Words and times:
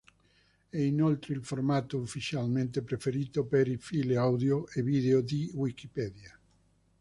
È 0.67 0.77
inoltre 0.79 1.35
il 1.35 1.43
formato 1.45 1.99
ufficialmente 1.99 2.81
preferito 2.81 3.43
per 3.45 3.67
i 3.67 3.77
file 3.77 4.17
audio 4.17 4.67
e 4.69 4.81
video 4.81 5.21
di 5.21 5.51
Wikipedia. 5.53 6.35